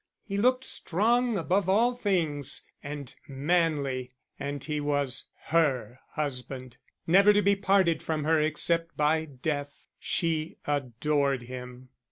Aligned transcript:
He 0.23 0.35
looked 0.35 0.63
strong 0.65 1.37
above 1.37 1.69
all 1.69 1.93
things, 1.93 2.63
and 2.81 3.13
manly; 3.27 4.13
and 4.39 4.63
he 4.63 4.79
was 4.81 5.27
her 5.49 5.99
husband, 6.13 6.77
never 7.05 7.31
to 7.33 7.43
be 7.43 7.55
parted 7.55 8.01
from 8.01 8.23
her 8.23 8.41
except 8.41 8.97
by 8.97 9.25
death: 9.25 9.85
she 9.99 10.57
adored 10.65 11.43
him. 11.43 11.89